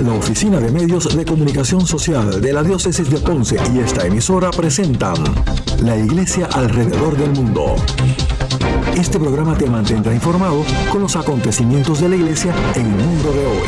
La 0.00 0.12
Oficina 0.12 0.60
de 0.60 0.70
Medios 0.70 1.16
de 1.16 1.24
Comunicación 1.24 1.86
Social 1.86 2.40
de 2.40 2.52
la 2.52 2.62
Diócesis 2.62 3.08
de 3.08 3.18
Ponce 3.18 3.56
y 3.74 3.78
esta 3.78 4.06
emisora 4.06 4.50
presentan 4.50 5.16
La 5.82 5.96
Iglesia 5.96 6.48
alrededor 6.52 7.16
del 7.16 7.30
mundo. 7.30 7.76
Este 8.94 9.18
programa 9.18 9.56
te 9.56 9.66
mantendrá 9.66 10.12
informado 10.14 10.64
con 10.92 11.00
los 11.00 11.16
acontecimientos 11.16 12.00
de 12.02 12.10
la 12.10 12.16
Iglesia 12.16 12.54
en 12.74 12.86
el 12.86 12.92
mundo 12.92 13.32
de 13.32 13.46
hoy. 13.46 13.66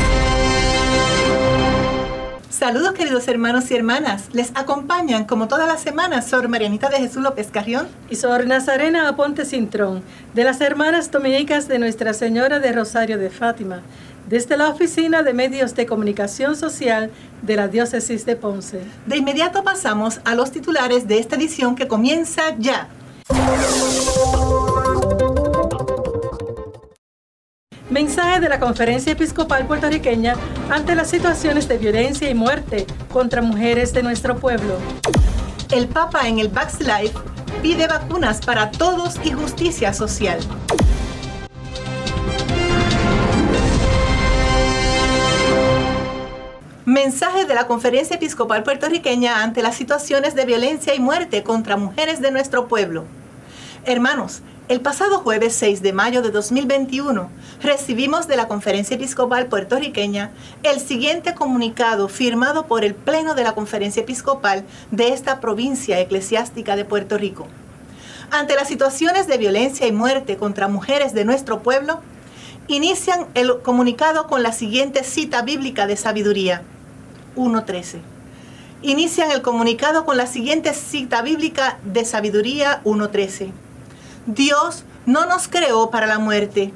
Saludos 2.49 2.91
queridos 2.91 3.27
hermanos 3.27 3.71
y 3.71 3.75
hermanas. 3.75 4.25
Les 4.31 4.51
acompañan 4.53 5.25
como 5.25 5.47
todas 5.47 5.67
las 5.67 5.81
semanas 5.81 6.27
Sor 6.27 6.47
Marianita 6.47 6.89
de 6.89 6.97
Jesús 6.97 7.23
López 7.23 7.47
Carrión 7.51 7.87
y 8.09 8.17
Sor 8.17 8.45
Nazarena 8.45 9.07
Aponte 9.07 9.45
Cintrón 9.45 10.03
de 10.35 10.43
las 10.43 10.61
Hermanas 10.61 11.09
Dominicas 11.09 11.67
de 11.67 11.79
Nuestra 11.79 12.13
Señora 12.13 12.59
de 12.59 12.71
Rosario 12.73 13.17
de 13.17 13.29
Fátima 13.29 13.81
desde 14.29 14.57
la 14.57 14.69
Oficina 14.69 15.23
de 15.23 15.33
Medios 15.33 15.73
de 15.73 15.87
Comunicación 15.87 16.55
Social 16.55 17.09
de 17.41 17.55
la 17.55 17.67
Diócesis 17.67 18.27
de 18.27 18.35
Ponce. 18.35 18.81
De 19.07 19.17
inmediato 19.17 19.63
pasamos 19.63 20.21
a 20.23 20.35
los 20.35 20.51
titulares 20.51 21.07
de 21.07 21.17
esta 21.17 21.35
edición 21.35 21.75
que 21.75 21.87
comienza 21.87 22.55
ya. 22.59 22.87
Mensaje 27.89 28.39
de 28.39 28.49
la 28.49 28.59
Conferencia 28.59 29.13
Episcopal 29.13 29.65
Puertorriqueña 29.65 30.35
ante 30.69 30.93
las 30.93 31.09
situaciones 31.09 31.67
de 31.67 31.79
violencia 31.79 32.29
y 32.29 32.35
muerte 32.35 32.85
contra 33.11 33.41
mujeres 33.41 33.93
de 33.93 34.03
nuestro 34.03 34.37
pueblo. 34.37 34.75
El 35.71 35.87
Papa 35.87 36.27
en 36.27 36.37
el 36.37 36.49
Backslide 36.49 37.13
pide 37.63 37.87
vacunas 37.87 38.41
para 38.45 38.69
todos 38.69 39.19
y 39.23 39.31
justicia 39.31 39.91
social. 39.91 40.39
Mensaje 47.01 47.45
de 47.45 47.55
la 47.55 47.65
Conferencia 47.65 48.17
Episcopal 48.17 48.63
Puertorriqueña 48.63 49.41
ante 49.41 49.61
las 49.61 49.77
situaciones 49.77 50.35
de 50.35 50.43
violencia 50.43 50.93
y 50.93 50.99
muerte 50.99 51.43
contra 51.43 51.77
mujeres 51.77 52.19
de 52.19 52.29
nuestro 52.29 52.67
pueblo. 52.67 53.05
Hermanos, 53.85 54.41
el 54.67 54.81
pasado 54.81 55.19
jueves 55.19 55.55
6 55.55 55.81
de 55.81 55.93
mayo 55.93 56.21
de 56.21 56.31
2021 56.31 57.29
recibimos 57.61 58.27
de 58.27 58.35
la 58.35 58.49
Conferencia 58.49 58.97
Episcopal 58.97 59.45
Puertorriqueña 59.45 60.31
el 60.63 60.81
siguiente 60.81 61.33
comunicado 61.35 62.09
firmado 62.09 62.65
por 62.65 62.83
el 62.83 62.95
Pleno 62.95 63.33
de 63.33 63.43
la 63.43 63.55
Conferencia 63.55 64.01
Episcopal 64.01 64.65
de 64.91 65.13
esta 65.13 65.39
provincia 65.39 66.01
eclesiástica 66.01 66.75
de 66.75 66.83
Puerto 66.83 67.17
Rico. 67.17 67.47
Ante 68.29 68.55
las 68.55 68.67
situaciones 68.67 69.25
de 69.25 69.37
violencia 69.37 69.87
y 69.87 69.93
muerte 69.93 70.35
contra 70.35 70.67
mujeres 70.67 71.13
de 71.13 71.23
nuestro 71.23 71.63
pueblo, 71.63 72.01
inician 72.67 73.27
el 73.35 73.61
comunicado 73.61 74.27
con 74.27 74.43
la 74.43 74.51
siguiente 74.51 75.05
cita 75.05 75.43
bíblica 75.43 75.87
de 75.87 75.95
sabiduría. 75.95 76.61
1.13. 77.35 77.99
Inician 78.81 79.31
el 79.31 79.41
comunicado 79.41 80.05
con 80.05 80.17
la 80.17 80.25
siguiente 80.25 80.73
cita 80.73 81.21
bíblica 81.21 81.79
de 81.83 82.05
Sabiduría 82.05 82.81
1.13. 82.85 83.51
Dios 84.25 84.83
no 85.05 85.25
nos 85.25 85.47
creó 85.47 85.89
para 85.89 86.07
la 86.07 86.19
muerte. 86.19 86.71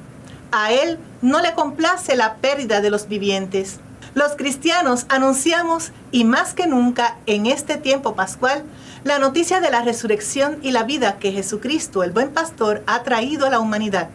A 0.52 0.72
Él 0.72 0.98
no 1.22 1.40
le 1.40 1.54
complace 1.54 2.16
la 2.16 2.34
pérdida 2.36 2.80
de 2.80 2.90
los 2.90 3.08
vivientes. 3.08 3.80
Los 4.14 4.36
cristianos 4.36 5.06
anunciamos, 5.08 5.92
y 6.12 6.24
más 6.24 6.54
que 6.54 6.66
nunca 6.66 7.16
en 7.26 7.46
este 7.46 7.76
tiempo 7.76 8.14
pascual, 8.14 8.62
la 9.02 9.18
noticia 9.18 9.60
de 9.60 9.70
la 9.70 9.82
resurrección 9.82 10.58
y 10.62 10.70
la 10.70 10.84
vida 10.84 11.18
que 11.18 11.32
Jesucristo, 11.32 12.04
el 12.04 12.12
buen 12.12 12.30
pastor, 12.30 12.84
ha 12.86 13.02
traído 13.02 13.46
a 13.46 13.50
la 13.50 13.58
humanidad. 13.58 14.10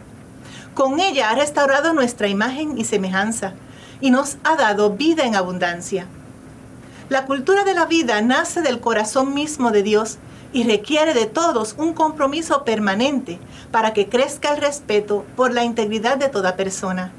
Con 0.74 1.00
ella 1.00 1.30
ha 1.30 1.34
restaurado 1.34 1.92
nuestra 1.92 2.28
imagen 2.28 2.78
y 2.78 2.84
semejanza 2.84 3.52
y 4.00 4.10
nos 4.10 4.38
ha 4.44 4.56
dado 4.56 4.90
vida 4.90 5.24
en 5.24 5.34
abundancia. 5.34 6.06
La 7.10 7.26
cultura 7.26 7.64
de 7.64 7.74
la 7.74 7.86
vida 7.86 8.22
nace 8.22 8.62
del 8.62 8.78
corazón 8.78 9.34
mismo 9.34 9.72
de 9.72 9.82
Dios 9.82 10.18
y 10.52 10.62
requiere 10.62 11.12
de 11.12 11.26
todos 11.26 11.74
un 11.76 11.92
compromiso 11.92 12.62
permanente 12.62 13.40
para 13.72 13.92
que 13.92 14.08
crezca 14.08 14.54
el 14.54 14.60
respeto 14.60 15.24
por 15.34 15.52
la 15.52 15.64
integridad 15.64 16.18
de 16.18 16.28
toda 16.28 16.54
persona. 16.54 17.10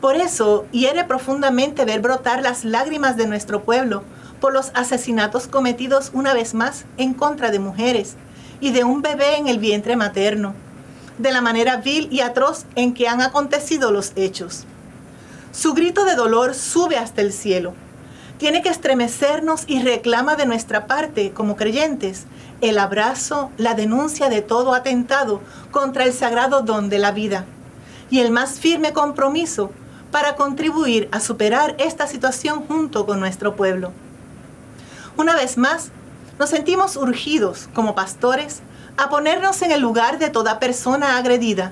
Por 0.00 0.16
eso 0.16 0.64
hiere 0.72 1.04
profundamente 1.04 1.84
ver 1.84 2.00
brotar 2.00 2.40
las 2.40 2.64
lágrimas 2.64 3.18
de 3.18 3.26
nuestro 3.26 3.64
pueblo 3.64 4.02
por 4.40 4.54
los 4.54 4.70
asesinatos 4.72 5.46
cometidos 5.46 6.10
una 6.14 6.32
vez 6.32 6.54
más 6.54 6.86
en 6.96 7.12
contra 7.12 7.50
de 7.50 7.58
mujeres 7.58 8.14
y 8.60 8.72
de 8.72 8.84
un 8.84 9.02
bebé 9.02 9.36
en 9.36 9.46
el 9.46 9.58
vientre 9.58 9.94
materno, 9.94 10.54
de 11.18 11.32
la 11.32 11.42
manera 11.42 11.76
vil 11.76 12.08
y 12.10 12.20
atroz 12.20 12.64
en 12.76 12.94
que 12.94 13.08
han 13.08 13.20
acontecido 13.20 13.90
los 13.90 14.12
hechos. 14.16 14.64
Su 15.52 15.74
grito 15.74 16.06
de 16.06 16.14
dolor 16.14 16.54
sube 16.54 16.96
hasta 16.96 17.20
el 17.20 17.34
cielo 17.34 17.74
tiene 18.42 18.60
que 18.60 18.70
estremecernos 18.70 19.62
y 19.68 19.82
reclama 19.82 20.34
de 20.34 20.46
nuestra 20.46 20.88
parte, 20.88 21.30
como 21.30 21.54
creyentes, 21.54 22.24
el 22.60 22.80
abrazo, 22.80 23.52
la 23.56 23.74
denuncia 23.74 24.28
de 24.28 24.42
todo 24.42 24.74
atentado 24.74 25.40
contra 25.70 26.02
el 26.02 26.12
sagrado 26.12 26.62
don 26.62 26.88
de 26.88 26.98
la 26.98 27.12
vida 27.12 27.44
y 28.10 28.18
el 28.18 28.32
más 28.32 28.58
firme 28.58 28.92
compromiso 28.92 29.70
para 30.10 30.34
contribuir 30.34 31.08
a 31.12 31.20
superar 31.20 31.76
esta 31.78 32.08
situación 32.08 32.64
junto 32.66 33.06
con 33.06 33.20
nuestro 33.20 33.54
pueblo. 33.54 33.92
Una 35.16 35.36
vez 35.36 35.56
más, 35.56 35.92
nos 36.40 36.50
sentimos 36.50 36.96
urgidos 36.96 37.68
como 37.72 37.94
pastores 37.94 38.62
a 38.96 39.08
ponernos 39.08 39.62
en 39.62 39.70
el 39.70 39.80
lugar 39.80 40.18
de 40.18 40.30
toda 40.30 40.58
persona 40.58 41.16
agredida, 41.16 41.70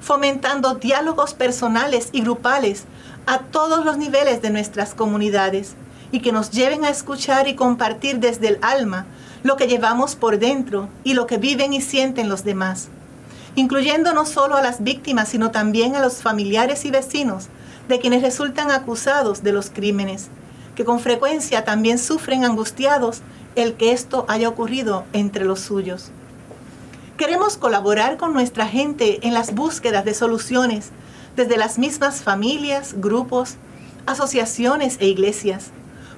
fomentando 0.00 0.74
diálogos 0.74 1.34
personales 1.34 2.08
y 2.10 2.22
grupales 2.22 2.82
a 3.26 3.38
todos 3.38 3.84
los 3.84 3.96
niveles 3.96 4.42
de 4.42 4.50
nuestras 4.50 4.92
comunidades 4.92 5.76
y 6.12 6.20
que 6.20 6.32
nos 6.32 6.50
lleven 6.50 6.84
a 6.84 6.90
escuchar 6.90 7.48
y 7.48 7.54
compartir 7.54 8.18
desde 8.18 8.48
el 8.48 8.58
alma 8.62 9.06
lo 9.42 9.56
que 9.56 9.68
llevamos 9.68 10.16
por 10.16 10.38
dentro 10.38 10.88
y 11.04 11.14
lo 11.14 11.26
que 11.26 11.38
viven 11.38 11.72
y 11.72 11.80
sienten 11.80 12.28
los 12.28 12.44
demás, 12.44 12.88
incluyendo 13.54 14.12
no 14.12 14.26
solo 14.26 14.56
a 14.56 14.62
las 14.62 14.82
víctimas, 14.82 15.28
sino 15.28 15.50
también 15.50 15.96
a 15.96 16.00
los 16.00 16.22
familiares 16.22 16.84
y 16.84 16.90
vecinos 16.90 17.48
de 17.88 17.98
quienes 17.98 18.22
resultan 18.22 18.70
acusados 18.70 19.42
de 19.42 19.52
los 19.52 19.70
crímenes, 19.70 20.28
que 20.74 20.84
con 20.84 21.00
frecuencia 21.00 21.64
también 21.64 21.98
sufren 21.98 22.44
angustiados 22.44 23.22
el 23.56 23.74
que 23.74 23.92
esto 23.92 24.26
haya 24.28 24.48
ocurrido 24.48 25.04
entre 25.12 25.44
los 25.44 25.60
suyos. 25.60 26.10
Queremos 27.16 27.56
colaborar 27.56 28.16
con 28.16 28.32
nuestra 28.32 28.66
gente 28.66 29.26
en 29.26 29.34
las 29.34 29.54
búsquedas 29.54 30.04
de 30.04 30.14
soluciones 30.14 30.90
desde 31.36 31.56
las 31.56 31.78
mismas 31.78 32.22
familias, 32.22 32.94
grupos, 32.98 33.56
asociaciones 34.06 34.96
e 35.00 35.06
iglesias 35.06 35.70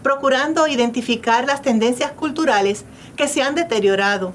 procurando 0.02 0.66
identificar 0.66 1.46
las 1.46 1.62
tendencias 1.62 2.12
culturales 2.12 2.84
que 3.16 3.28
se 3.28 3.42
han 3.42 3.54
deteriorado, 3.54 4.32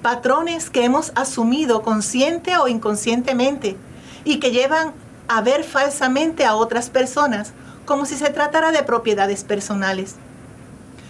patrones 0.00 0.70
que 0.70 0.84
hemos 0.84 1.12
asumido 1.14 1.82
consciente 1.82 2.56
o 2.56 2.68
inconscientemente 2.68 3.76
y 4.24 4.38
que 4.38 4.50
llevan 4.50 4.92
a 5.28 5.40
ver 5.40 5.64
falsamente 5.64 6.44
a 6.44 6.56
otras 6.56 6.90
personas 6.90 7.52
como 7.84 8.06
si 8.06 8.16
se 8.16 8.30
tratara 8.30 8.72
de 8.72 8.82
propiedades 8.82 9.44
personales. 9.44 10.16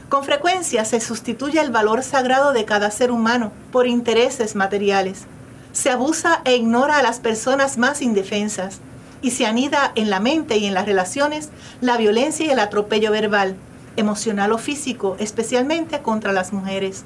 Con 0.09 0.25
frecuencia 0.25 0.85
se 0.85 1.01
sustituye 1.01 1.61
el 1.61 1.71
valor 1.71 2.03
sagrado 2.03 2.53
de 2.53 2.65
cada 2.65 2.91
ser 2.91 3.11
humano 3.11 3.53
por 3.71 3.87
intereses 3.87 4.55
materiales. 4.55 5.25
Se 5.73 5.91
abusa 5.91 6.43
e 6.45 6.55
ignora 6.55 6.99
a 6.99 7.03
las 7.03 7.19
personas 7.19 7.79
más 7.79 8.03
indefensas 8.03 8.81
y 9.23 9.31
se 9.31 9.47
anida 9.47 9.93
en 9.95 10.11
la 10.11 10.21
mente 10.21 10.59
y 10.59 10.67
en 10.67 10.75
las 10.75 10.85
relaciones 10.85 11.49
la 11.81 11.97
violencia 11.97 12.45
y 12.45 12.51
el 12.51 12.59
atropello 12.59 13.11
verbal, 13.11 13.57
emocional 13.97 14.53
o 14.53 14.59
físico, 14.59 15.17
especialmente 15.19 16.01
contra 16.01 16.33
las 16.33 16.53
mujeres. 16.53 17.05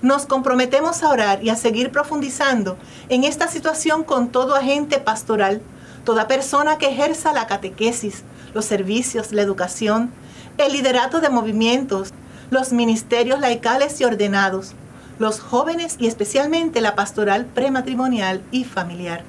Nos 0.00 0.26
comprometemos 0.26 1.02
a 1.02 1.10
orar 1.10 1.42
y 1.42 1.50
a 1.50 1.56
seguir 1.56 1.90
profundizando 1.90 2.76
en 3.08 3.24
esta 3.24 3.48
situación 3.48 4.04
con 4.04 4.28
todo 4.28 4.54
agente 4.54 4.98
pastoral, 4.98 5.60
toda 6.04 6.28
persona 6.28 6.78
que 6.78 6.88
ejerza 6.88 7.32
la 7.32 7.46
catequesis, 7.46 8.22
los 8.54 8.64
servicios, 8.64 9.32
la 9.32 9.42
educación, 9.42 10.10
el 10.56 10.72
liderato 10.72 11.20
de 11.20 11.30
movimientos, 11.30 12.12
los 12.50 12.72
ministerios 12.72 13.40
laicales 13.40 14.00
y 14.00 14.04
ordenados, 14.04 14.72
los 15.18 15.40
jóvenes 15.40 15.96
y 15.98 16.06
especialmente 16.06 16.80
la 16.80 16.94
pastoral 16.94 17.44
prematrimonial 17.46 18.42
y 18.50 18.64
familiar. 18.64 19.24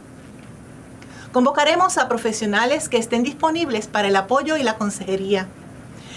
Convocaremos 1.31 1.97
a 1.97 2.07
profesionales 2.07 2.89
que 2.89 2.97
estén 2.97 3.23
disponibles 3.23 3.87
para 3.87 4.07
el 4.07 4.15
apoyo 4.15 4.55
y 4.55 4.63
la 4.63 4.77
consejería 4.77 5.47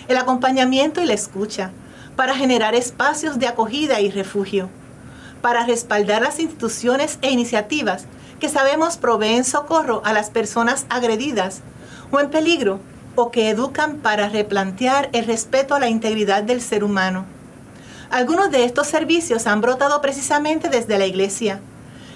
el 0.08 0.16
acompañamiento 0.16 1.00
y 1.00 1.06
la 1.06 1.14
escucha, 1.14 1.70
para 2.16 2.34
generar 2.34 2.74
espacios 2.74 3.38
de 3.38 3.46
acogida 3.46 4.00
y 4.00 4.10
refugio, 4.10 4.68
para 5.40 5.64
respaldar 5.64 6.22
las 6.22 6.38
instituciones 6.38 7.18
e 7.22 7.30
iniciativas 7.30 8.06
que 8.38 8.48
sabemos 8.48 8.96
proveen 8.96 9.44
socorro 9.44 10.02
a 10.04 10.12
las 10.12 10.30
personas 10.30 10.86
agredidas 10.88 11.60
o 12.10 12.20
en 12.20 12.30
peligro 12.30 12.80
o 13.14 13.30
que 13.30 13.50
educan 13.50 13.98
para 13.98 14.28
replantear 14.28 15.10
el 15.12 15.26
respeto 15.26 15.74
a 15.74 15.80
la 15.80 15.88
integridad 15.88 16.42
del 16.42 16.60
ser 16.60 16.84
humano. 16.84 17.24
Algunos 18.10 18.50
de 18.50 18.64
estos 18.64 18.86
servicios 18.88 19.46
han 19.46 19.60
brotado 19.60 20.00
precisamente 20.00 20.68
desde 20.68 20.98
la 20.98 21.06
Iglesia. 21.06 21.60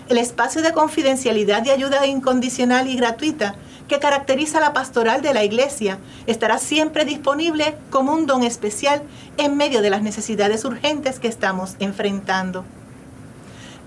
El 0.09 0.19
espacio 0.19 0.62
de 0.62 0.73
confidencialidad 0.73 1.65
y 1.65 1.71
ayuda 1.71 2.06
incondicional 2.06 2.88
y 2.88 2.97
gratuita 2.97 3.55
que 3.88 3.99
caracteriza 3.99 4.61
la 4.61 4.73
pastoral 4.73 5.23
de 5.23 5.35
la 5.35 5.44
iglesia 5.44 5.99
estará 6.27 6.59
siempre 6.59 7.05
disponible 7.05 7.77
como 7.91 8.12
un 8.12 8.27
don 8.27 8.43
especial 8.43 9.03
en 9.37 9.56
medio 9.56 9.83
de 9.83 9.91
las 9.91 10.03
necesidades 10.03 10.65
urgentes 10.65 11.21
que 11.21 11.29
estamos 11.29 11.77
enfrentando. 11.79 12.65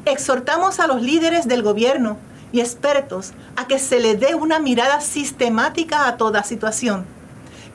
Exhortamos 0.06 0.80
a 0.80 0.88
los 0.88 1.02
líderes 1.02 1.48
del 1.48 1.62
gobierno 1.62 2.18
y 2.52 2.62
expertos 2.62 3.34
a 3.56 3.68
que 3.68 3.80
se 3.80 4.00
le 4.00 4.16
dé 4.16 4.36
una 4.36 4.60
mirada 4.60 5.02
sistemática 5.02 6.08
a 6.08 6.18
toda 6.18 6.44
situación, 6.44 7.06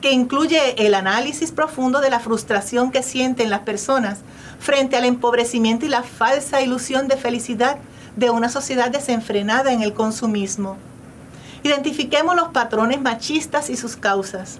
que 0.01 0.11
incluye 0.11 0.85
el 0.85 0.95
análisis 0.95 1.51
profundo 1.51 2.01
de 2.01 2.09
la 2.09 2.19
frustración 2.19 2.91
que 2.91 3.03
sienten 3.03 3.49
las 3.49 3.61
personas 3.61 4.19
frente 4.59 4.97
al 4.97 5.05
empobrecimiento 5.05 5.85
y 5.85 5.89
la 5.89 6.03
falsa 6.03 6.61
ilusión 6.61 7.07
de 7.07 7.17
felicidad 7.17 7.77
de 8.15 8.29
una 8.29 8.49
sociedad 8.49 8.89
desenfrenada 8.89 9.71
en 9.71 9.81
el 9.81 9.93
consumismo. 9.93 10.77
Identifiquemos 11.65 12.35
los 12.35 12.49
patrones 12.49 13.01
machistas 13.01 13.71
y 13.71 13.75
sus 13.75 13.95
causas. 13.95 14.59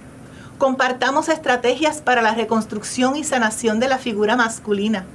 Compartamos 0.58 1.30
estrategias 1.30 2.02
para 2.02 2.24
la 2.24 2.34
reconstrucción 2.34 3.16
y 3.16 3.24
sanación 3.24 3.80
de 3.80 3.88
la 3.88 4.00
figura 4.00 4.36
masculina. 4.36 5.06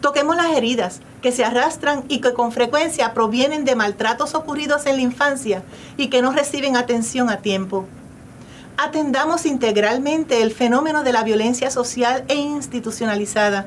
Toquemos 0.00 0.36
las 0.36 0.52
heridas 0.56 1.00
que 1.22 1.32
se 1.32 1.44
arrastran 1.44 2.04
y 2.06 2.20
que 2.20 2.32
con 2.32 2.52
frecuencia 2.52 3.12
provienen 3.12 3.64
de 3.64 3.74
maltratos 3.74 4.36
ocurridos 4.36 4.86
en 4.86 4.94
la 4.94 5.02
infancia 5.02 5.64
y 5.96 6.10
que 6.10 6.22
no 6.22 6.30
reciben 6.30 6.76
atención 6.76 7.28
a 7.28 7.38
tiempo. 7.38 7.86
Atendamos 8.76 9.46
integralmente 9.46 10.42
el 10.42 10.52
fenómeno 10.52 11.02
de 11.02 11.12
la 11.12 11.24
violencia 11.24 11.72
social 11.72 12.24
e 12.28 12.36
institucionalizada, 12.36 13.66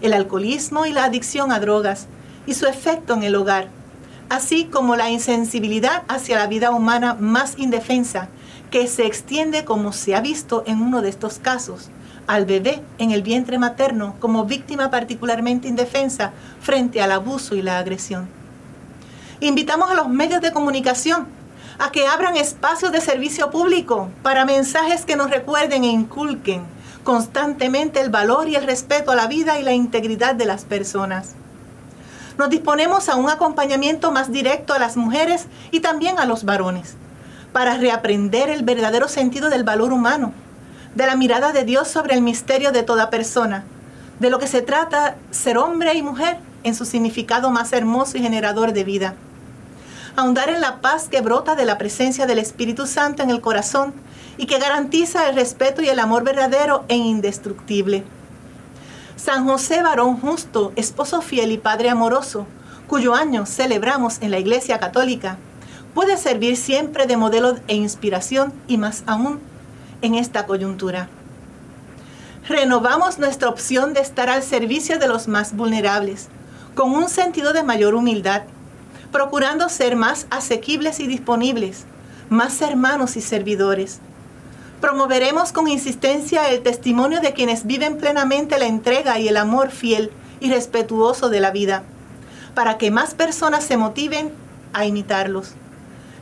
el 0.00 0.12
alcoholismo 0.12 0.86
y 0.86 0.92
la 0.92 1.06
adicción 1.06 1.50
a 1.50 1.58
drogas 1.58 2.06
y 2.46 2.54
su 2.54 2.66
efecto 2.66 3.14
en 3.14 3.24
el 3.24 3.34
hogar, 3.34 3.66
así 4.28 4.64
como 4.64 4.96
la 4.96 5.10
insensibilidad 5.10 6.02
hacia 6.08 6.38
la 6.38 6.46
vida 6.46 6.70
humana 6.70 7.14
más 7.14 7.58
indefensa 7.58 8.28
que 8.70 8.86
se 8.86 9.06
extiende 9.06 9.64
como 9.64 9.92
se 9.92 10.14
ha 10.14 10.20
visto 10.20 10.62
en 10.66 10.82
uno 10.82 11.00
de 11.00 11.08
estos 11.08 11.38
casos, 11.38 11.90
al 12.26 12.44
bebé 12.44 12.82
en 12.98 13.10
el 13.10 13.22
vientre 13.22 13.58
materno 13.58 14.14
como 14.20 14.44
víctima 14.44 14.90
particularmente 14.90 15.68
indefensa 15.68 16.32
frente 16.60 17.00
al 17.00 17.12
abuso 17.12 17.54
y 17.54 17.62
la 17.62 17.78
agresión. 17.78 18.28
Invitamos 19.40 19.90
a 19.90 19.94
los 19.94 20.08
medios 20.08 20.42
de 20.42 20.52
comunicación 20.52 21.26
a 21.78 21.90
que 21.90 22.06
abran 22.06 22.36
espacios 22.36 22.92
de 22.92 23.00
servicio 23.00 23.50
público 23.50 24.10
para 24.22 24.44
mensajes 24.44 25.04
que 25.04 25.16
nos 25.16 25.30
recuerden 25.30 25.84
e 25.84 25.88
inculquen 25.88 26.62
constantemente 27.04 28.00
el 28.00 28.10
valor 28.10 28.48
y 28.48 28.56
el 28.56 28.66
respeto 28.66 29.12
a 29.12 29.16
la 29.16 29.28
vida 29.28 29.58
y 29.58 29.62
la 29.62 29.72
integridad 29.72 30.34
de 30.34 30.44
las 30.44 30.64
personas. 30.66 31.34
Nos 32.38 32.50
disponemos 32.50 33.08
a 33.08 33.16
un 33.16 33.28
acompañamiento 33.28 34.12
más 34.12 34.30
directo 34.32 34.72
a 34.72 34.78
las 34.78 34.96
mujeres 34.96 35.46
y 35.72 35.80
también 35.80 36.18
a 36.18 36.24
los 36.24 36.44
varones, 36.44 36.94
para 37.52 37.76
reaprender 37.76 38.48
el 38.48 38.62
verdadero 38.62 39.08
sentido 39.08 39.50
del 39.50 39.64
valor 39.64 39.92
humano 39.92 40.32
de 40.94 41.06
la 41.06 41.16
mirada 41.16 41.52
de 41.52 41.64
Dios 41.64 41.88
sobre 41.88 42.14
el 42.14 42.22
misterio 42.22 42.72
de 42.72 42.82
toda 42.82 43.10
persona, 43.10 43.64
de 44.18 44.30
lo 44.30 44.38
que 44.38 44.46
se 44.46 44.62
trata 44.62 45.16
ser 45.30 45.58
hombre 45.58 45.94
y 45.94 46.02
mujer 46.02 46.38
en 46.64 46.74
su 46.74 46.84
significado 46.84 47.50
más 47.50 47.72
hermoso 47.72 48.18
y 48.18 48.22
generador 48.22 48.72
de 48.72 48.84
vida. 48.84 49.14
Ahondar 50.16 50.48
en 50.48 50.60
la 50.60 50.80
paz 50.80 51.08
que 51.08 51.20
brota 51.20 51.54
de 51.54 51.64
la 51.64 51.78
presencia 51.78 52.26
del 52.26 52.40
Espíritu 52.40 52.86
Santo 52.86 53.22
en 53.22 53.30
el 53.30 53.40
corazón 53.40 53.94
y 54.36 54.46
que 54.46 54.58
garantiza 54.58 55.28
el 55.28 55.36
respeto 55.36 55.82
y 55.82 55.88
el 55.88 56.00
amor 56.00 56.24
verdadero 56.24 56.84
e 56.88 56.96
indestructible. 56.96 58.02
San 59.18 59.46
José, 59.46 59.82
varón 59.82 60.16
justo, 60.20 60.72
esposo 60.76 61.20
fiel 61.22 61.50
y 61.50 61.58
padre 61.58 61.90
amoroso, 61.90 62.46
cuyo 62.86 63.16
año 63.16 63.46
celebramos 63.46 64.18
en 64.20 64.30
la 64.30 64.38
Iglesia 64.38 64.78
Católica, 64.78 65.38
puede 65.92 66.16
servir 66.16 66.56
siempre 66.56 67.08
de 67.08 67.16
modelo 67.16 67.56
e 67.66 67.74
inspiración 67.74 68.52
y 68.68 68.78
más 68.78 69.02
aún 69.06 69.40
en 70.02 70.14
esta 70.14 70.46
coyuntura. 70.46 71.08
Renovamos 72.46 73.18
nuestra 73.18 73.48
opción 73.48 73.92
de 73.92 74.02
estar 74.02 74.30
al 74.30 74.44
servicio 74.44 75.00
de 75.00 75.08
los 75.08 75.26
más 75.26 75.56
vulnerables, 75.56 76.28
con 76.76 76.92
un 76.92 77.08
sentido 77.08 77.52
de 77.52 77.64
mayor 77.64 77.96
humildad, 77.96 78.42
procurando 79.10 79.68
ser 79.68 79.96
más 79.96 80.28
asequibles 80.30 81.00
y 81.00 81.08
disponibles, 81.08 81.86
más 82.30 82.62
hermanos 82.62 83.16
y 83.16 83.20
servidores. 83.20 83.98
Promoveremos 84.80 85.50
con 85.50 85.66
insistencia 85.66 86.50
el 86.50 86.62
testimonio 86.62 87.20
de 87.20 87.32
quienes 87.32 87.66
viven 87.66 87.98
plenamente 87.98 88.58
la 88.58 88.66
entrega 88.66 89.18
y 89.18 89.26
el 89.26 89.36
amor 89.36 89.70
fiel 89.70 90.12
y 90.38 90.50
respetuoso 90.50 91.30
de 91.30 91.40
la 91.40 91.50
vida, 91.50 91.82
para 92.54 92.78
que 92.78 92.92
más 92.92 93.14
personas 93.14 93.64
se 93.64 93.76
motiven 93.76 94.30
a 94.72 94.84
imitarlos. 94.84 95.54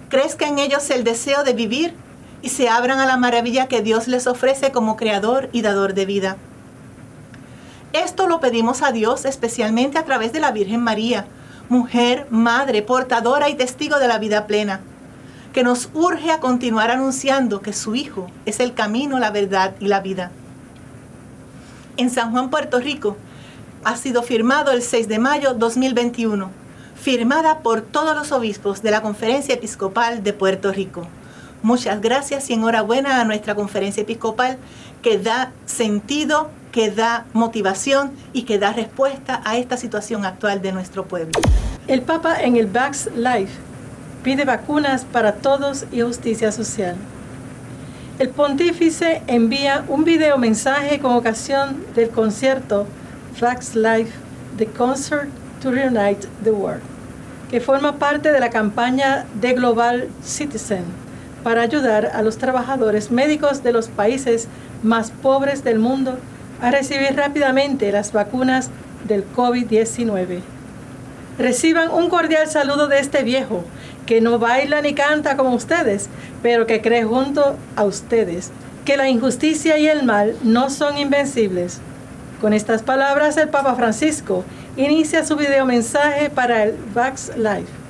Crezca 0.09 0.49
en 0.49 0.59
ellos 0.59 0.89
el 0.89 1.05
deseo 1.05 1.45
de 1.45 1.53
vivir 1.53 1.95
y 2.41 2.49
se 2.49 2.71
abran 2.71 2.99
a 2.99 3.07
la 3.07 3.19
maravilla 3.19 3.67
que 3.67 3.83
Dios 3.83 4.09
les 4.09 4.27
ofrece 4.27 4.73
como 4.73 4.97
creador 4.97 5.51
y 5.53 5.61
dador 5.61 5.93
de 5.93 6.07
vida. 6.07 6.37
Esto 7.93 8.27
lo 8.27 8.41
pedimos 8.41 8.83
a 8.83 8.91
Dios 8.91 9.27
especialmente 9.27 9.99
a 9.99 10.05
través 10.05 10.33
de 10.33 10.41
la 10.41 10.53
Virgen 10.53 10.81
María, 10.81 11.27
mujer, 11.69 12.27
madre, 12.31 12.81
portadora 12.81 13.51
y 13.51 13.55
testigo 13.55 13.99
de 13.99 14.09
la 14.09 14.19
vida 14.19 14.47
plena, 14.47 14.81
que 15.57 15.63
nos 15.63 15.89
urge 15.95 16.31
a 16.31 16.39
continuar 16.39 16.91
anunciando 16.91 17.63
que 17.63 17.73
su 17.73 17.95
Hijo 17.95 18.27
es 18.45 18.61
el 18.61 18.75
camino, 18.75 19.19
la 19.19 19.31
verdad 19.31 19.75
y 19.81 19.89
la 19.89 20.01
vida. 20.01 20.31
En 21.97 22.11
San 22.11 22.31
Juan, 22.31 22.51
Puerto 22.51 22.79
Rico, 22.79 23.17
ha 23.83 23.97
sido 23.97 24.23
firmado 24.23 24.71
el 24.71 24.83
6 24.83 25.09
de 25.09 25.19
mayo 25.19 25.55
2021, 25.55 26.51
firmada 26.95 27.61
por 27.61 27.81
todos 27.81 28.15
los 28.15 28.33
obispos 28.33 28.83
de 28.83 28.91
la 28.91 29.01
Conferencia 29.01 29.55
Episcopal 29.55 30.23
de 30.23 30.35
Puerto 30.35 30.73
Rico. 30.73 31.09
Muchas 31.63 32.03
gracias 32.03 32.51
y 32.51 32.53
enhorabuena 32.53 33.19
a 33.19 33.25
nuestra 33.25 33.55
conferencia 33.55 34.03
episcopal 34.03 34.59
que 35.01 35.17
da 35.17 35.53
sentido, 35.65 36.51
que 36.71 36.91
da 36.91 37.25
motivación 37.33 38.13
y 38.35 38.43
que 38.43 38.59
da 38.59 38.75
respuesta 38.75 39.41
a 39.47 39.57
esta 39.57 39.79
situación 39.79 40.27
actual 40.27 40.61
de 40.61 40.73
nuestro 40.73 41.07
pueblo. 41.07 41.33
El 41.89 42.03
Papa 42.03 42.43
en 42.43 42.57
el 42.57 42.67
Vax 42.67 43.09
Life 43.17 43.66
pide 44.27 44.45
vacunas 44.45 45.05
para 45.05 45.35
todos 45.35 45.85
y 45.93 46.01
justicia 46.01 46.51
social. 46.51 46.97
El 48.19 48.31
pontífice 48.31 49.23
envía 49.29 49.85
un 49.87 50.03
video 50.03 50.37
mensaje 50.37 50.99
con 50.99 51.13
ocasión 51.13 51.85
del 51.95 52.11
concierto 52.11 52.89
Vax 53.41 53.77
Life, 53.77 54.11
The 54.59 54.67
Concert 54.67 55.29
to 55.63 55.71
Reunite 55.71 56.27
the 56.43 56.51
World, 56.51 56.83
que 57.53 57.61
forma 57.61 58.01
parte 58.01 58.33
de 58.33 58.41
la 58.41 58.51
campaña 58.51 59.27
de 59.41 59.53
Global 59.53 60.09
Citizen 60.25 60.83
para 61.45 61.63
ayudar 61.63 62.11
a 62.13 62.21
los 62.23 62.37
trabajadores 62.37 63.13
médicos 63.13 63.63
de 63.63 63.71
los 63.71 63.87
países 63.87 64.49
más 64.83 65.13
pobres 65.13 65.63
del 65.63 65.79
mundo 65.79 66.19
a 66.61 66.73
recibir 66.73 67.15
rápidamente 67.15 67.93
las 67.93 68.11
vacunas 68.11 68.71
del 69.07 69.25
COVID-19. 69.37 70.41
Reciban 71.39 71.93
un 71.93 72.09
cordial 72.09 72.49
saludo 72.49 72.89
de 72.89 72.99
este 72.99 73.23
viejo 73.23 73.63
que 74.07 74.21
no 74.21 74.39
baila 74.39 74.81
ni 74.81 74.95
canta 74.95 75.37
como 75.37 75.55
ustedes, 75.55 76.09
pero 76.43 76.67
que 76.67 76.81
cree 76.81 77.05
junto 77.05 77.57
a 77.75 77.85
ustedes 77.85 78.51
que 78.85 78.97
la 78.97 79.09
injusticia 79.09 79.79
y 79.79 79.89
el 79.89 80.05
mal 80.05 80.37
no 80.43 80.71
son 80.71 80.97
invencibles. 80.97 81.81
Con 82.41 82.53
estas 82.53 82.83
palabras, 82.83 83.37
el 83.37 83.49
Papa 83.49 83.75
Francisco 83.75 84.45
inicia 84.77 85.25
su 85.25 85.37
video 85.37 85.67
mensaje 85.67 86.31
para 86.31 86.63
el 86.63 86.77
Vax 86.95 87.37
Life 87.37 87.87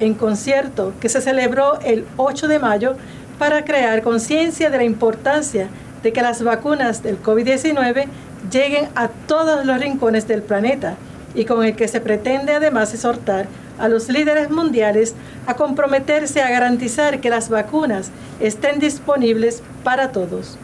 en 0.00 0.14
concierto 0.14 0.94
que 0.98 1.08
se 1.08 1.20
celebró 1.20 1.78
el 1.80 2.06
8 2.16 2.48
de 2.48 2.58
mayo 2.58 2.96
para 3.38 3.64
crear 3.64 4.02
conciencia 4.02 4.70
de 4.70 4.78
la 4.78 4.84
importancia 4.84 5.68
de 6.02 6.12
que 6.12 6.22
las 6.22 6.42
vacunas 6.42 7.02
del 7.02 7.22
COVID-19 7.22 8.06
lleguen 8.50 8.88
a 8.94 9.08
todos 9.08 9.64
los 9.64 9.78
rincones 9.78 10.26
del 10.26 10.42
planeta 10.42 10.96
y 11.34 11.44
con 11.44 11.64
el 11.64 11.76
que 11.76 11.86
se 11.86 12.00
pretende 12.00 12.54
además 12.54 12.92
exhortar 12.92 13.46
a 13.80 13.88
los 13.88 14.08
líderes 14.08 14.50
mundiales 14.50 15.14
a 15.46 15.54
comprometerse 15.54 16.42
a 16.42 16.50
garantizar 16.50 17.20
que 17.20 17.30
las 17.30 17.48
vacunas 17.48 18.10
estén 18.38 18.78
disponibles 18.78 19.62
para 19.82 20.12
todos. 20.12 20.58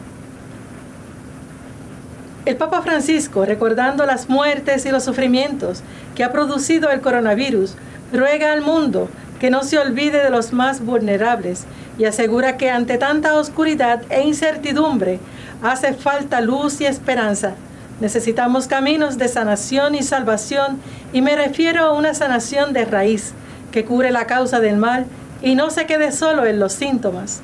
El 2.45 2.55
Papa 2.55 2.81
Francisco, 2.81 3.43
recordando 3.43 4.05
las 4.05 4.29
muertes 4.29 4.85
y 4.85 4.91
los 4.91 5.03
sufrimientos 5.03 5.81
que 6.15 6.23
ha 6.23 6.31
producido 6.31 6.89
el 6.91 7.01
coronavirus, 7.01 7.75
ruega 8.13 8.53
al 8.53 8.61
mundo 8.61 9.09
que 9.39 9.49
no 9.49 9.63
se 9.63 9.77
olvide 9.77 10.23
de 10.23 10.29
los 10.29 10.53
más 10.53 10.79
vulnerables 10.79 11.65
y 11.97 12.05
asegura 12.05 12.57
que 12.57 12.69
ante 12.69 12.97
tanta 12.97 13.35
oscuridad 13.35 14.01
e 14.09 14.21
incertidumbre 14.21 15.19
hace 15.61 15.93
falta 15.93 16.39
luz 16.39 16.79
y 16.79 16.85
esperanza. 16.85 17.55
Necesitamos 17.99 18.67
caminos 18.67 19.17
de 19.17 19.27
sanación 19.27 19.95
y 19.95 20.03
salvación 20.03 20.79
y 21.13 21.21
me 21.21 21.35
refiero 21.35 21.83
a 21.85 21.93
una 21.93 22.13
sanación 22.13 22.73
de 22.73 22.85
raíz 22.85 23.33
que 23.71 23.85
cure 23.85 24.11
la 24.11 24.27
causa 24.27 24.59
del 24.59 24.77
mal 24.77 25.07
y 25.41 25.55
no 25.55 25.71
se 25.71 25.85
quede 25.85 26.11
solo 26.11 26.45
en 26.45 26.59
los 26.59 26.73
síntomas. 26.73 27.41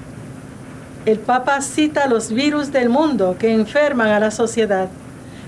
El 1.06 1.20
Papa 1.20 1.60
cita 1.62 2.08
los 2.08 2.32
virus 2.32 2.72
del 2.72 2.90
mundo 2.90 3.36
que 3.38 3.54
enferman 3.54 4.10
a 4.10 4.20
la 4.20 4.32
sociedad. 4.32 4.90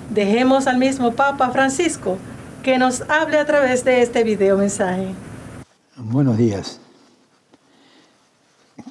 Dejemos 0.10 0.68
al 0.68 0.78
mismo 0.78 1.14
Papa 1.14 1.52
Francisco 1.52 2.18
que 2.64 2.78
nos 2.78 3.02
hable 3.10 3.38
a 3.38 3.46
través 3.46 3.86
de 3.86 4.02
este 4.02 4.24
video 4.24 4.58
mensaje. 4.58 5.08
Buenos 5.96 6.38
días. 6.38 6.80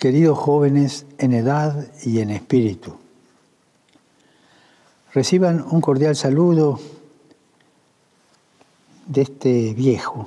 queridos 0.01 0.39
jóvenes 0.39 1.07
en 1.19 1.33
edad 1.33 1.87
y 2.05 2.21
en 2.21 2.31
espíritu. 2.31 3.04
Reciban 5.15 5.65
un 5.71 5.81
cordial 5.81 6.17
saludo 6.17 6.81
de 9.07 9.23
este 9.23 9.73
viejo 9.73 10.27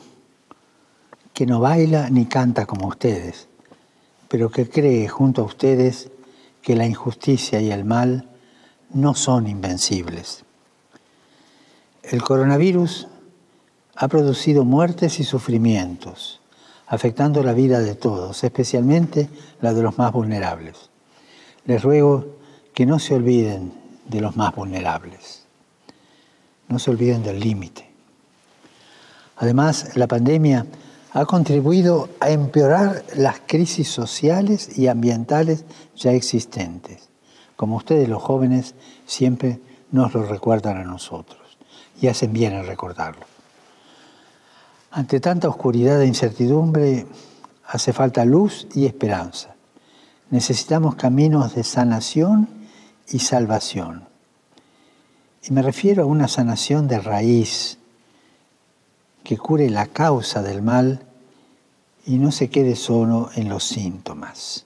que 1.34 1.46
no 1.46 1.60
baila 1.60 2.10
ni 2.10 2.25
canta 2.25 2.65
como 2.65 2.88
ustedes, 2.88 3.50
pero 4.29 4.50
que 4.50 4.70
cree 4.70 5.10
junto 5.10 5.41
a 5.41 5.46
ustedes 5.46 6.10
que 6.62 6.77
la 6.77 6.86
injusticia 6.86 7.60
y 7.60 7.70
el 7.70 7.84
mal 7.84 8.29
no 8.94 9.13
son 9.13 9.48
invencibles. 9.48 10.46
El 12.01 12.24
coronavirus 12.24 13.10
ha 13.94 14.08
producido 14.08 14.63
muertes 14.63 15.20
y 15.20 15.25
sufrimientos 15.25 16.39
afectando 16.88 17.44
la 17.44 17.51
vida 17.51 17.82
de 17.82 17.96
todos, 17.96 18.41
especialmente 18.46 19.29
la 19.60 19.74
de 19.74 19.84
los 19.84 19.98
más 19.98 20.13
vulnerables. 20.13 20.89
Les 21.65 21.84
ruego 21.84 22.38
que 22.74 22.86
no 22.86 23.00
se 23.00 23.15
olviden 23.15 23.87
de 24.08 24.22
los 24.22 24.36
más 24.36 24.56
vulnerables, 24.56 25.44
no 26.68 26.80
se 26.80 26.92
olviden 26.92 27.24
del 27.24 27.40
límite. 27.40 27.90
Además, 29.38 29.96
la 29.96 30.08
pandemia 30.08 30.66
ha 31.14 31.26
contribuido 31.26 32.10
a 32.20 32.30
empeorar 32.30 33.04
las 33.16 33.42
crisis 33.46 33.90
sociales 33.90 34.78
y 34.78 34.88
ambientales 34.88 35.66
ya 35.96 36.12
existentes, 36.12 37.10
como 37.56 37.78
ustedes 37.78 38.10
los 38.10 38.22
jóvenes 38.22 38.76
siempre 39.06 39.60
nos 39.92 40.14
lo 40.14 40.24
recuerdan 40.24 40.78
a 40.78 40.84
nosotros, 40.84 41.58
y 42.02 42.08
hacen 42.08 42.34
bien 42.34 42.54
en 42.54 42.66
recordarlo. 42.66 43.26
Ante 44.92 45.20
tanta 45.20 45.50
oscuridad 45.50 46.02
e 46.02 46.08
incertidumbre 46.08 47.06
hace 47.68 47.94
falta 47.94 48.26
luz 48.26 48.68
y 48.74 48.86
esperanza. 48.86 49.56
Necesitamos 50.30 50.96
caminos 50.96 51.56
de 51.56 51.64
sanación 51.64 52.57
y 53.10 53.20
salvación. 53.20 54.06
Y 55.44 55.54
me 55.54 55.62
refiero 55.62 56.04
a 56.04 56.08
una 56.08 56.28
sanación 56.28 56.88
de 56.88 57.00
raíz 57.00 57.78
que 59.24 59.38
cure 59.38 59.70
la 59.70 59.88
causa 59.88 60.42
del 60.42 60.62
mal 60.62 61.06
y 62.06 62.18
no 62.18 62.32
se 62.32 62.50
quede 62.50 62.76
solo 62.76 63.30
en 63.36 63.50
los 63.50 63.64
síntomas. 63.64 64.66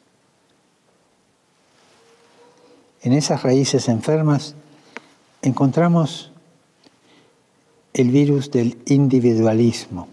En 3.02 3.14
esas 3.14 3.42
raíces 3.42 3.90
enfermas 3.90 4.56
encontramos 5.42 6.32
el 7.94 8.10
virus 8.10 8.52
del 8.52 8.78
individualismo, 8.86 10.08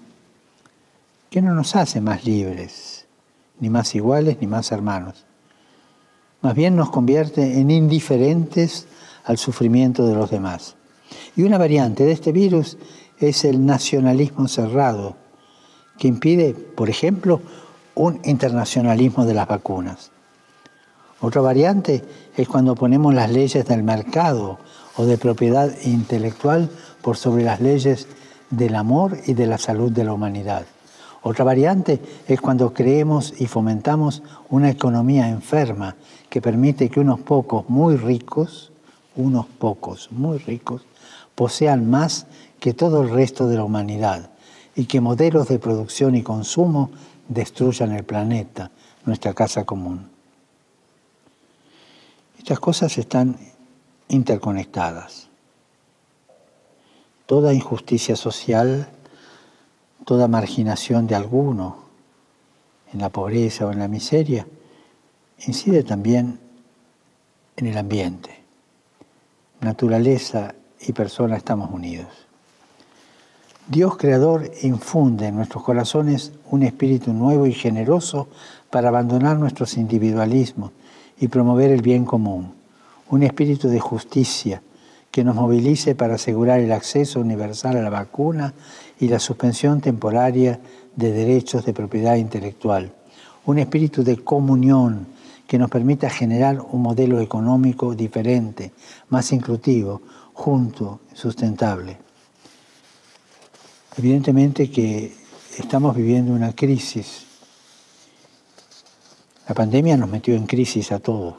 que 1.30 1.42
no 1.42 1.54
nos 1.54 1.76
hace 1.76 2.00
más 2.00 2.24
libres, 2.24 3.06
ni 3.60 3.68
más 3.68 3.94
iguales, 3.94 4.38
ni 4.40 4.46
más 4.46 4.72
hermanos. 4.72 5.27
Más 6.40 6.54
bien 6.54 6.76
nos 6.76 6.90
convierte 6.90 7.58
en 7.58 7.70
indiferentes 7.70 8.86
al 9.24 9.38
sufrimiento 9.38 10.06
de 10.06 10.14
los 10.14 10.30
demás. 10.30 10.76
Y 11.34 11.42
una 11.42 11.58
variante 11.58 12.04
de 12.04 12.12
este 12.12 12.32
virus 12.32 12.78
es 13.18 13.44
el 13.44 13.66
nacionalismo 13.66 14.46
cerrado, 14.46 15.16
que 15.98 16.06
impide, 16.06 16.54
por 16.54 16.88
ejemplo, 16.88 17.40
un 17.96 18.20
internacionalismo 18.24 19.26
de 19.26 19.34
las 19.34 19.48
vacunas. 19.48 20.12
Otra 21.20 21.40
variante 21.40 22.04
es 22.36 22.46
cuando 22.46 22.76
ponemos 22.76 23.12
las 23.12 23.32
leyes 23.32 23.66
del 23.66 23.82
mercado 23.82 24.58
o 24.96 25.04
de 25.04 25.18
propiedad 25.18 25.72
intelectual 25.84 26.70
por 27.02 27.16
sobre 27.16 27.42
las 27.42 27.60
leyes 27.60 28.06
del 28.50 28.76
amor 28.76 29.18
y 29.26 29.34
de 29.34 29.46
la 29.46 29.58
salud 29.58 29.90
de 29.90 30.04
la 30.04 30.12
humanidad. 30.12 30.64
Otra 31.22 31.44
variante 31.44 32.00
es 32.26 32.40
cuando 32.40 32.72
creemos 32.72 33.34
y 33.38 33.46
fomentamos 33.46 34.22
una 34.50 34.70
economía 34.70 35.28
enferma 35.28 35.96
que 36.28 36.40
permite 36.40 36.88
que 36.88 37.00
unos 37.00 37.20
pocos 37.20 37.68
muy 37.68 37.96
ricos, 37.96 38.72
unos 39.16 39.46
pocos 39.46 40.10
muy 40.12 40.38
ricos, 40.38 40.82
posean 41.34 41.90
más 41.90 42.26
que 42.60 42.72
todo 42.72 43.02
el 43.02 43.10
resto 43.10 43.48
de 43.48 43.56
la 43.56 43.64
humanidad 43.64 44.30
y 44.76 44.86
que 44.86 45.00
modelos 45.00 45.48
de 45.48 45.58
producción 45.58 46.14
y 46.14 46.22
consumo 46.22 46.90
destruyan 47.28 47.92
el 47.92 48.04
planeta, 48.04 48.70
nuestra 49.04 49.34
casa 49.34 49.64
común. 49.64 50.08
Estas 52.38 52.60
cosas 52.60 52.96
están 52.96 53.36
interconectadas 54.08 55.28
toda 57.28 57.52
injusticia 57.52 58.16
social, 58.16 58.88
toda 60.08 60.26
marginación 60.26 61.06
de 61.06 61.14
alguno 61.14 61.76
en 62.94 63.00
la 63.00 63.10
pobreza 63.10 63.66
o 63.66 63.72
en 63.72 63.78
la 63.78 63.88
miseria, 63.88 64.46
incide 65.46 65.82
también 65.82 66.40
en 67.58 67.66
el 67.66 67.76
ambiente. 67.76 68.30
Naturaleza 69.60 70.54
y 70.80 70.94
persona 70.94 71.36
estamos 71.36 71.70
unidos. 71.70 72.08
Dios 73.66 73.98
Creador 73.98 74.50
infunde 74.62 75.26
en 75.26 75.36
nuestros 75.36 75.62
corazones 75.62 76.32
un 76.50 76.62
espíritu 76.62 77.12
nuevo 77.12 77.46
y 77.46 77.52
generoso 77.52 78.28
para 78.70 78.88
abandonar 78.88 79.36
nuestros 79.36 79.76
individualismos 79.76 80.70
y 81.20 81.28
promover 81.28 81.70
el 81.70 81.82
bien 81.82 82.06
común, 82.06 82.54
un 83.10 83.24
espíritu 83.24 83.68
de 83.68 83.78
justicia, 83.78 84.62
que 85.18 85.24
nos 85.24 85.34
movilice 85.34 85.96
para 85.96 86.14
asegurar 86.14 86.60
el 86.60 86.70
acceso 86.70 87.18
universal 87.18 87.76
a 87.76 87.82
la 87.82 87.90
vacuna 87.90 88.54
y 89.00 89.08
la 89.08 89.18
suspensión 89.18 89.80
temporaria 89.80 90.60
de 90.94 91.10
derechos 91.10 91.64
de 91.64 91.72
propiedad 91.72 92.14
intelectual. 92.14 92.92
Un 93.44 93.58
espíritu 93.58 94.04
de 94.04 94.18
comunión 94.18 95.08
que 95.48 95.58
nos 95.58 95.70
permita 95.70 96.08
generar 96.08 96.60
un 96.60 96.82
modelo 96.82 97.18
económico 97.18 97.96
diferente, 97.96 98.70
más 99.08 99.32
inclusivo, 99.32 100.02
junto, 100.34 101.00
sustentable. 101.14 101.98
Evidentemente 103.96 104.70
que 104.70 105.16
estamos 105.58 105.96
viviendo 105.96 106.32
una 106.32 106.52
crisis. 106.52 107.24
La 109.48 109.54
pandemia 109.56 109.96
nos 109.96 110.08
metió 110.08 110.36
en 110.36 110.46
crisis 110.46 110.92
a 110.92 111.00
todos, 111.00 111.34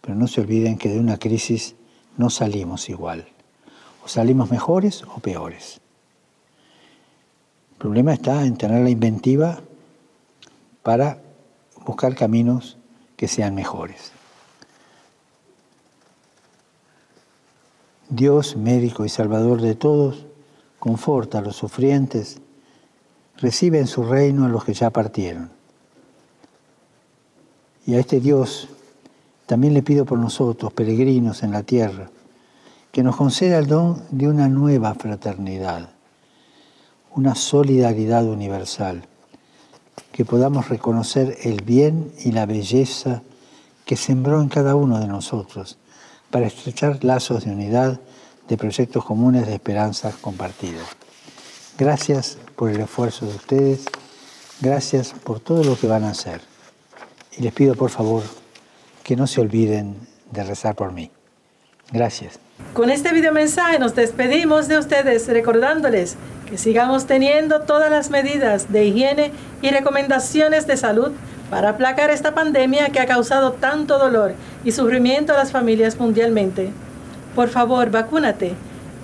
pero 0.00 0.14
no 0.14 0.28
se 0.28 0.42
olviden 0.42 0.78
que 0.78 0.90
de 0.90 1.00
una 1.00 1.18
crisis 1.18 1.74
no 2.16 2.30
salimos 2.30 2.88
igual. 2.88 3.28
O 4.04 4.08
salimos 4.08 4.50
mejores 4.50 5.02
o 5.02 5.18
peores. 5.20 5.80
El 7.72 7.78
problema 7.78 8.14
está 8.14 8.44
en 8.44 8.56
tener 8.56 8.82
la 8.82 8.90
inventiva 8.90 9.60
para 10.82 11.20
buscar 11.84 12.14
caminos 12.14 12.78
que 13.16 13.28
sean 13.28 13.54
mejores. 13.54 14.12
Dios, 18.08 18.56
médico 18.56 19.04
y 19.04 19.08
salvador 19.08 19.60
de 19.60 19.74
todos, 19.74 20.26
conforta 20.78 21.38
a 21.38 21.42
los 21.42 21.56
sufrientes, 21.56 22.40
recibe 23.36 23.78
en 23.78 23.88
su 23.88 24.04
reino 24.04 24.44
a 24.44 24.48
los 24.48 24.64
que 24.64 24.74
ya 24.74 24.90
partieron. 24.90 25.50
Y 27.84 27.94
a 27.94 28.00
este 28.00 28.20
Dios 28.20 28.68
también 29.46 29.74
le 29.74 29.82
pido 29.82 30.04
por 30.04 30.18
nosotros, 30.18 30.72
peregrinos 30.72 31.42
en 31.42 31.52
la 31.52 31.62
tierra, 31.62 32.10
que 32.90 33.02
nos 33.02 33.16
conceda 33.16 33.58
el 33.58 33.66
don 33.66 34.02
de 34.10 34.28
una 34.28 34.48
nueva 34.48 34.94
fraternidad, 34.94 35.90
una 37.14 37.34
solidaridad 37.34 38.26
universal, 38.26 39.06
que 40.12 40.24
podamos 40.24 40.68
reconocer 40.68 41.38
el 41.42 41.62
bien 41.62 42.12
y 42.24 42.32
la 42.32 42.46
belleza 42.46 43.22
que 43.84 43.96
sembró 43.96 44.40
en 44.40 44.48
cada 44.48 44.74
uno 44.74 44.98
de 44.98 45.06
nosotros 45.06 45.78
para 46.30 46.46
estrechar 46.46 47.04
lazos 47.04 47.44
de 47.44 47.52
unidad, 47.52 48.00
de 48.48 48.56
proyectos 48.56 49.04
comunes, 49.04 49.46
de 49.46 49.54
esperanzas 49.54 50.16
compartidas. 50.16 50.86
Gracias 51.78 52.38
por 52.56 52.70
el 52.70 52.80
esfuerzo 52.80 53.26
de 53.26 53.36
ustedes, 53.36 53.84
gracias 54.60 55.12
por 55.12 55.40
todo 55.40 55.62
lo 55.62 55.76
que 55.76 55.86
van 55.86 56.04
a 56.04 56.10
hacer. 56.10 56.40
Y 57.36 57.42
les 57.42 57.52
pido 57.52 57.74
por 57.74 57.90
favor 57.90 58.22
que 59.06 59.14
no 59.14 59.28
se 59.28 59.40
olviden 59.40 59.94
de 60.32 60.42
rezar 60.42 60.74
por 60.74 60.92
mí. 60.92 61.12
Gracias. 61.92 62.40
Con 62.72 62.90
este 62.90 63.12
video 63.12 63.32
mensaje 63.32 63.78
nos 63.78 63.94
despedimos 63.94 64.66
de 64.66 64.78
ustedes 64.78 65.28
recordándoles 65.28 66.16
que 66.50 66.58
sigamos 66.58 67.06
teniendo 67.06 67.60
todas 67.60 67.88
las 67.88 68.10
medidas 68.10 68.72
de 68.72 68.84
higiene 68.84 69.30
y 69.62 69.70
recomendaciones 69.70 70.66
de 70.66 70.76
salud 70.76 71.12
para 71.50 71.68
aplacar 71.68 72.10
esta 72.10 72.34
pandemia 72.34 72.88
que 72.88 72.98
ha 72.98 73.06
causado 73.06 73.52
tanto 73.52 73.96
dolor 74.00 74.34
y 74.64 74.72
sufrimiento 74.72 75.34
a 75.34 75.36
las 75.36 75.52
familias 75.52 76.00
mundialmente. 76.00 76.70
Por 77.36 77.48
favor, 77.48 77.92
vacúnate, 77.92 78.54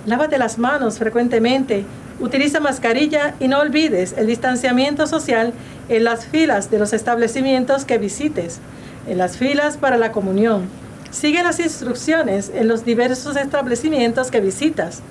lávate 0.05 0.37
las 0.37 0.57
manos 0.57 0.97
frecuentemente, 0.97 1.85
utiliza 2.19 2.59
mascarilla 2.59 3.35
y 3.39 3.47
no 3.47 3.59
olvides 3.59 4.15
el 4.17 4.27
distanciamiento 4.27 5.07
social 5.07 5.53
en 5.87 6.03
las 6.03 6.25
filas 6.25 6.69
de 6.69 6.79
los 6.79 6.91
establecimientos 6.91 7.85
que 7.85 7.97
visites 7.97 8.59
en 9.07 9.17
las 9.17 9.37
filas 9.37 9.77
para 9.77 9.97
la 9.97 10.11
comunión. 10.11 10.67
Sigue 11.11 11.43
las 11.43 11.59
instrucciones 11.59 12.51
en 12.53 12.67
los 12.67 12.85
diversos 12.85 13.35
establecimientos 13.35 14.31
que 14.31 14.41
visitas. 14.41 15.01